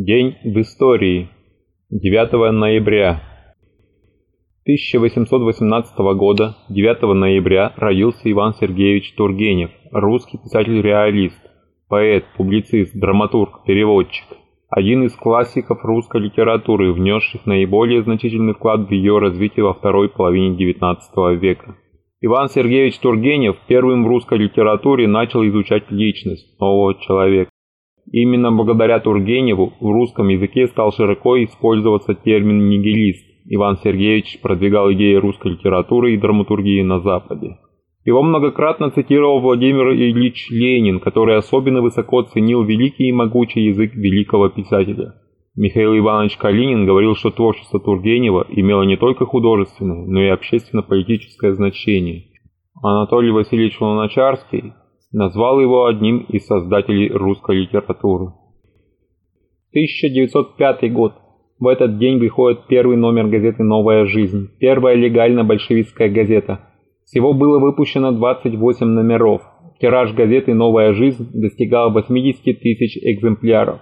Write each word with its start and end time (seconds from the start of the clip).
День 0.00 0.36
в 0.44 0.60
истории. 0.60 1.28
9 1.90 2.52
ноября. 2.52 3.20
1818 4.62 5.98
года, 6.16 6.54
9 6.68 7.16
ноября, 7.16 7.72
родился 7.76 8.30
Иван 8.30 8.54
Сергеевич 8.54 9.12
Тургенев, 9.16 9.72
русский 9.90 10.38
писатель-реалист, 10.38 11.40
поэт, 11.88 12.26
публицист, 12.36 12.94
драматург, 12.94 13.64
переводчик. 13.64 14.24
Один 14.70 15.02
из 15.02 15.16
классиков 15.16 15.84
русской 15.84 16.20
литературы, 16.20 16.92
внесших 16.92 17.44
наиболее 17.44 18.04
значительный 18.04 18.54
вклад 18.54 18.88
в 18.88 18.92
ее 18.92 19.18
развитие 19.18 19.64
во 19.64 19.74
второй 19.74 20.10
половине 20.10 20.54
XIX 20.54 21.34
века. 21.34 21.74
Иван 22.20 22.50
Сергеевич 22.50 23.00
Тургенев 23.00 23.56
первым 23.66 24.04
в 24.04 24.06
русской 24.06 24.38
литературе 24.38 25.08
начал 25.08 25.44
изучать 25.44 25.90
личность 25.90 26.56
нового 26.60 26.94
человека. 27.00 27.50
Именно 28.10 28.52
благодаря 28.52 29.00
Тургеневу 29.00 29.74
в 29.80 29.90
русском 29.90 30.28
языке 30.28 30.66
стал 30.68 30.92
широко 30.92 31.42
использоваться 31.44 32.14
термин 32.14 32.68
«нигилист». 32.68 33.26
Иван 33.50 33.78
Сергеевич 33.82 34.40
продвигал 34.40 34.92
идеи 34.92 35.14
русской 35.14 35.52
литературы 35.52 36.14
и 36.14 36.18
драматургии 36.18 36.82
на 36.82 37.00
Западе. 37.00 37.58
Его 38.04 38.22
многократно 38.22 38.90
цитировал 38.90 39.40
Владимир 39.40 39.92
Ильич 39.92 40.48
Ленин, 40.50 41.00
который 41.00 41.36
особенно 41.36 41.82
высоко 41.82 42.22
ценил 42.22 42.62
великий 42.62 43.08
и 43.08 43.12
могучий 43.12 43.60
язык 43.66 43.94
великого 43.94 44.48
писателя. 44.48 45.14
Михаил 45.56 45.98
Иванович 45.98 46.36
Калинин 46.36 46.86
говорил, 46.86 47.16
что 47.16 47.30
творчество 47.30 47.80
Тургенева 47.80 48.46
имело 48.48 48.82
не 48.84 48.96
только 48.96 49.26
художественное, 49.26 50.06
но 50.06 50.22
и 50.22 50.28
общественно-политическое 50.28 51.52
значение. 51.52 52.26
Анатолий 52.82 53.30
Васильевич 53.30 53.80
Луначарский 53.80 54.72
назвал 55.12 55.60
его 55.60 55.86
одним 55.86 56.18
из 56.28 56.46
создателей 56.46 57.10
русской 57.10 57.62
литературы. 57.62 58.32
1905 59.70 60.92
год. 60.92 61.14
В 61.58 61.66
этот 61.66 61.98
день 61.98 62.18
выходит 62.18 62.66
первый 62.68 62.96
номер 62.96 63.26
газеты 63.28 63.62
«Новая 63.64 64.06
жизнь», 64.06 64.50
первая 64.60 64.94
легально 64.94 65.44
большевистская 65.44 66.08
газета. 66.08 66.60
Всего 67.04 67.32
было 67.32 67.58
выпущено 67.58 68.12
28 68.12 68.86
номеров. 68.86 69.42
Тираж 69.80 70.12
газеты 70.12 70.54
«Новая 70.54 70.92
жизнь» 70.92 71.28
достигал 71.32 71.90
80 71.92 72.60
тысяч 72.60 72.96
экземпляров. 72.98 73.80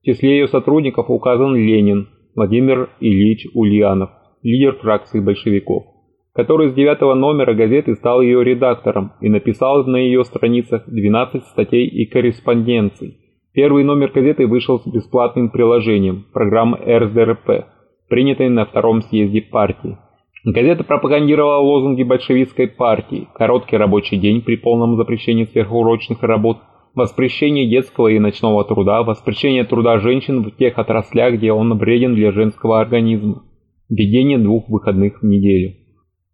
В 0.00 0.06
числе 0.06 0.38
ее 0.38 0.48
сотрудников 0.48 1.10
указан 1.10 1.54
Ленин 1.54 2.08
Владимир 2.34 2.88
Ильич 3.00 3.46
Ульянов, 3.52 4.10
лидер 4.42 4.76
фракции 4.76 5.20
большевиков 5.20 5.97
который 6.38 6.68
с 6.68 6.72
девятого 6.72 7.14
номера 7.14 7.52
газеты 7.52 7.96
стал 7.96 8.22
ее 8.22 8.44
редактором 8.44 9.10
и 9.20 9.28
написал 9.28 9.84
на 9.86 9.96
ее 9.96 10.24
страницах 10.24 10.84
12 10.86 11.42
статей 11.42 11.84
и 11.88 12.06
корреспонденций. 12.06 13.18
Первый 13.52 13.82
номер 13.82 14.12
газеты 14.14 14.46
вышел 14.46 14.78
с 14.78 14.86
бесплатным 14.86 15.50
приложением, 15.50 16.26
программы 16.32 16.78
РСДРП, 16.78 17.66
принятой 18.08 18.50
на 18.50 18.66
втором 18.66 19.02
съезде 19.02 19.42
партии. 19.42 19.98
Газета 20.44 20.84
пропагандировала 20.84 21.58
лозунги 21.58 22.04
большевистской 22.04 22.68
партии 22.68 23.26
«Короткий 23.34 23.76
рабочий 23.76 24.16
день 24.16 24.40
при 24.40 24.54
полном 24.54 24.94
запрещении 24.94 25.42
сверхурочных 25.42 26.22
работ», 26.22 26.58
воспрещение 26.94 27.68
детского 27.68 28.06
и 28.06 28.20
ночного 28.20 28.64
труда, 28.64 29.02
воспрещение 29.02 29.64
труда 29.64 29.98
женщин 29.98 30.44
в 30.44 30.52
тех 30.52 30.78
отраслях, 30.78 31.34
где 31.34 31.50
он 31.50 31.76
вреден 31.76 32.14
для 32.14 32.30
женского 32.30 32.80
организма, 32.80 33.42
введение 33.88 34.38
двух 34.38 34.68
выходных 34.68 35.20
в 35.20 35.26
неделю. 35.26 35.77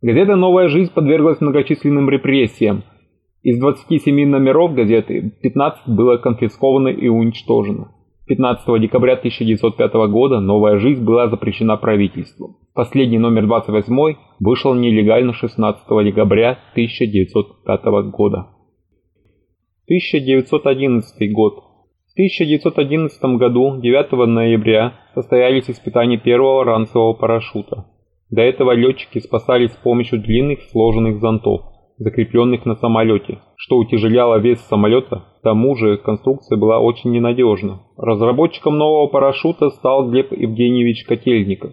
Газета 0.05 0.36
«Новая 0.36 0.69
жизнь» 0.69 0.92
подверглась 0.92 1.41
многочисленным 1.41 2.10
репрессиям. 2.10 2.84
Из 3.42 3.58
27 3.58 4.28
номеров 4.28 4.74
газеты 4.74 5.33
15 5.42 5.88
было 5.88 6.19
конфисковано 6.19 6.88
и 6.88 7.08
уничтожено. 7.08 7.91
15 8.27 8.83
декабря 8.83 9.14
1905 9.14 9.94
года 10.11 10.41
«Новая 10.41 10.77
жизнь» 10.77 11.02
была 11.02 11.28
запрещена 11.28 11.78
правительством. 11.78 12.58
Последний 12.74 13.16
номер 13.16 13.46
28 13.46 14.16
вышел 14.41 14.74
нелегально 14.74 15.33
16 15.33 15.86
декабря 16.05 16.58
1905 16.73 17.84
года. 18.11 18.48
1911 19.86 21.33
год. 21.33 21.64
В 22.08 22.12
1911 22.12 23.24
году 23.39 23.80
9 23.80 24.27
ноября 24.28 24.92
состоялись 25.14 25.70
испытания 25.70 26.18
первого 26.18 26.62
ранцевого 26.62 27.14
парашюта. 27.14 27.86
До 28.30 28.42
этого 28.42 28.73
летчики 28.73 29.18
спасались 29.18 29.73
с 29.73 29.77
помощью 29.77 30.20
длинных 30.20 30.62
сложенных 30.70 31.20
зонтов, 31.20 31.62
закрепленных 31.98 32.67
на 32.67 32.74
самолете, 32.74 33.39
что 33.57 33.77
утяжеляло 33.77 34.39
вес 34.39 34.61
самолета, 34.61 35.24
к 35.39 35.42
тому 35.42 35.77
же 35.77 35.98
конструкция 35.98 36.58
была 36.58 36.80
очень 36.80 37.13
ненадежна. 37.13 37.83
Разработчиком 37.96 38.79
нового 38.79 39.07
парашюта 39.08 39.70
стал 39.70 40.11
Глеб 40.11 40.33
Евгеньевич 40.33 41.05
Котельников. 41.05 41.73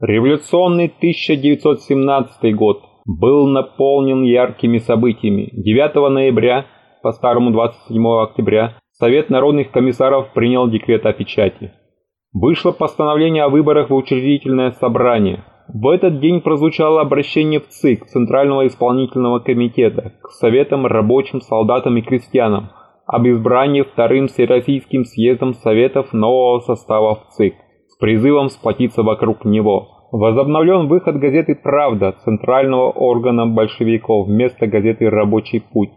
Революционный 0.00 0.86
1917 0.86 2.54
год 2.54 2.82
был 3.04 3.46
наполнен 3.46 4.22
яркими 4.22 4.78
событиями. 4.78 5.50
9 5.52 6.10
ноября, 6.10 6.66
по 7.02 7.12
старому 7.12 7.50
27 7.50 8.06
октября, 8.22 8.80
Совет 9.00 9.30
народных 9.30 9.70
комиссаров 9.70 10.34
принял 10.34 10.68
декрет 10.68 11.06
о 11.06 11.14
печати. 11.14 11.72
Вышло 12.32 12.70
постановление 12.70 13.42
о 13.42 13.48
выборах 13.48 13.90
в 13.90 13.94
учредительное 13.94 14.70
собрание. 14.70 15.42
В 15.66 15.88
этот 15.88 16.20
день 16.20 16.40
прозвучало 16.40 17.00
обращение 17.00 17.58
в 17.58 17.66
ЦИК, 17.66 18.06
Центрального 18.06 18.68
исполнительного 18.68 19.40
комитета, 19.40 20.12
к 20.22 20.30
Советам 20.30 20.86
рабочим, 20.86 21.40
солдатам 21.40 21.96
и 21.96 22.02
крестьянам 22.02 22.70
об 23.04 23.26
избрании 23.26 23.82
Вторым 23.82 24.28
Всероссийским 24.28 25.04
съездом 25.04 25.54
Советов 25.54 26.12
нового 26.12 26.60
состава 26.60 27.16
в 27.16 27.34
ЦИК 27.34 27.54
с 27.88 27.96
призывом 27.98 28.48
сплотиться 28.48 29.02
вокруг 29.02 29.44
него. 29.44 29.88
Возобновлен 30.12 30.86
выход 30.86 31.16
газеты 31.16 31.56
«Правда» 31.60 32.14
центрального 32.24 32.90
органа 32.90 33.46
большевиков 33.46 34.28
вместо 34.28 34.68
газеты 34.68 35.10
«Рабочий 35.10 35.60
путь». 35.60 35.90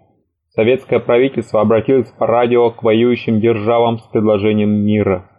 Советское 0.49 0.99
правительство 0.99 1.61
обратилось 1.61 2.11
по 2.17 2.25
радио 2.25 2.71
к 2.71 2.81
воюющим 2.81 3.39
державам 3.39 3.99
с 3.99 4.07
предложением 4.07 4.83
мира. 4.83 5.29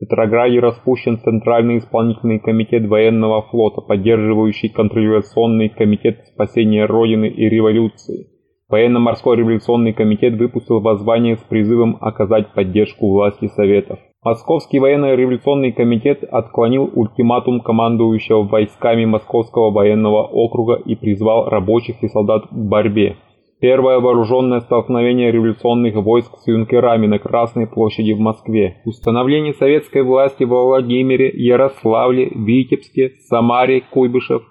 В 0.00 0.02
Петрограде 0.02 0.60
распущен 0.60 1.18
Центральный 1.18 1.76
исполнительный 1.76 2.38
комитет 2.38 2.88
военного 2.88 3.42
флота, 3.42 3.82
поддерживающий 3.82 4.70
контрреволюционный 4.70 5.68
комитет 5.68 6.24
спасения 6.24 6.86
Родины 6.86 7.28
и 7.28 7.50
революции. 7.50 8.28
Военно-морской 8.70 9.36
революционный 9.36 9.92
комитет 9.92 10.38
выпустил 10.38 10.80
воззвание 10.80 11.36
с 11.36 11.40
призывом 11.40 11.98
оказать 12.00 12.54
поддержку 12.54 13.10
власти 13.10 13.48
Советов. 13.48 13.98
Московский 14.24 14.78
военно-революционный 14.78 15.72
комитет 15.72 16.24
отклонил 16.24 16.90
ультиматум 16.94 17.60
командующего 17.60 18.44
войсками 18.44 19.04
Московского 19.04 19.70
военного 19.70 20.22
округа 20.22 20.76
и 20.82 20.94
призвал 20.94 21.50
рабочих 21.50 22.02
и 22.02 22.08
солдат 22.08 22.46
к 22.46 22.52
борьбе. 22.54 23.16
Первое 23.60 24.00
вооруженное 24.00 24.60
столкновение 24.60 25.30
революционных 25.30 25.94
войск 25.96 26.34
с 26.38 26.46
юнкерами 26.46 27.06
на 27.06 27.18
Красной 27.18 27.66
площади 27.66 28.12
в 28.12 28.18
Москве. 28.18 28.80
Установление 28.86 29.52
советской 29.52 30.02
власти 30.02 30.44
во 30.44 30.64
Владимире, 30.64 31.30
Ярославле, 31.34 32.30
Витебске, 32.34 33.16
Самаре, 33.28 33.82
Куйбышев, 33.82 34.42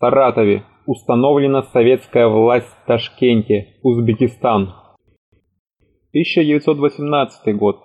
Саратове. 0.00 0.64
Установлена 0.84 1.62
советская 1.62 2.26
власть 2.26 2.66
в 2.66 2.86
Ташкенте, 2.86 3.74
Узбекистан. 3.84 4.74
1918 6.10 7.56
год. 7.56 7.76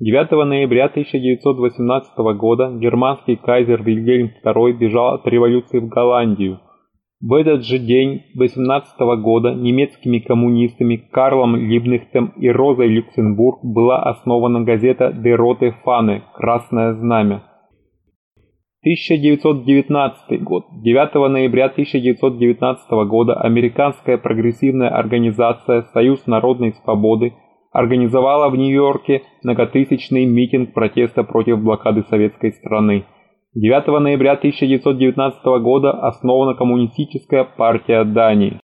9 0.00 0.30
ноября 0.44 0.86
1918 0.86 2.18
года 2.36 2.76
германский 2.76 3.36
кайзер 3.36 3.82
Вильгельм 3.84 4.32
II 4.44 4.72
бежал 4.72 5.14
от 5.14 5.26
революции 5.28 5.78
в 5.78 5.86
Голландию. 5.88 6.60
В 7.28 7.34
этот 7.34 7.64
же 7.64 7.80
день 7.80 8.22
18 8.36 9.00
года 9.20 9.52
немецкими 9.52 10.20
коммунистами 10.20 10.94
Карлом 10.94 11.56
Либнехтом 11.56 12.32
и 12.36 12.48
Розой 12.48 12.86
Люксембург 12.86 13.64
была 13.64 14.00
основана 14.04 14.60
газета 14.60 15.06
«De 15.06 15.34
Rote 15.34 15.74
Fahne» 15.84 16.22
«Красное 16.34 16.92
знамя». 16.92 17.42
1919 18.82 20.40
год. 20.44 20.66
9 20.70 21.32
ноября 21.32 21.64
1919 21.64 23.08
года 23.08 23.40
американская 23.40 24.18
прогрессивная 24.18 24.90
организация 24.90 25.82
«Союз 25.92 26.24
народной 26.28 26.74
свободы» 26.74 27.32
организовала 27.72 28.50
в 28.50 28.56
Нью-Йорке 28.56 29.22
многотысячный 29.42 30.26
митинг 30.26 30.74
протеста 30.74 31.24
против 31.24 31.58
блокады 31.60 32.04
советской 32.08 32.52
страны. 32.52 33.04
9 33.58 33.86
ноября 34.02 34.32
1919 34.32 35.42
года 35.62 35.92
основана 35.92 36.52
Коммунистическая 36.52 37.44
партия 37.44 38.04
Дании. 38.04 38.60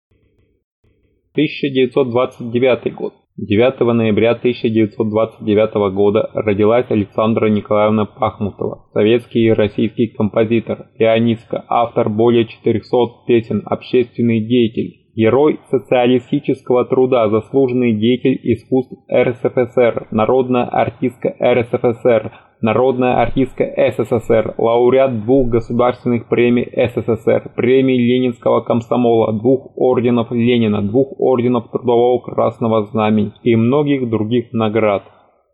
1929 1.31 2.93
год. 2.95 3.13
9 3.37 3.79
ноября 3.95 4.31
1929 4.31 5.93
года 5.93 6.29
родилась 6.33 6.91
Александра 6.91 7.47
Николаевна 7.47 8.03
Пахмутова, 8.03 8.89
советский 8.91 9.45
и 9.45 9.53
российский 9.53 10.07
композитор, 10.07 10.87
пианистка, 10.99 11.63
автор 11.69 12.09
более 12.09 12.43
400 12.43 12.97
песен, 13.27 13.61
общественный 13.63 14.41
деятель, 14.41 14.97
Герой 15.15 15.59
социалистического 15.69 16.83
труда, 16.83 17.29
заслуженный 17.29 17.93
деятель 17.93 18.39
искусств 18.43 18.93
РСФСР, 19.09 20.07
народная 20.11 20.65
артистка 20.65 21.35
РСФСР, 21.41 22.31
народная 22.61 23.21
артистка 23.21 23.65
СССР, 23.65 24.55
лауреат 24.57 25.23
двух 25.23 25.49
государственных 25.49 26.29
премий 26.29 26.69
СССР, 26.71 27.51
премий 27.55 27.97
Ленинского 27.97 28.61
комсомола, 28.61 29.33
двух 29.33 29.71
орденов 29.75 30.31
Ленина, 30.31 30.81
двух 30.81 31.19
орденов 31.19 31.69
Трудового 31.71 32.19
Красного 32.19 32.85
Знамени 32.85 33.33
и 33.43 33.55
многих 33.55 34.09
других 34.09 34.53
наград. 34.53 35.03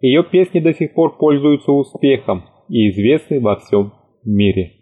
Ее 0.02 0.24
песни 0.24 0.60
до 0.60 0.74
сих 0.74 0.94
пор 0.94 1.18
пользуются 1.18 1.72
успехом 1.72 2.44
и 2.70 2.90
известны 2.90 3.40
во 3.40 3.56
всем 3.56 3.94
мире. 4.24 4.77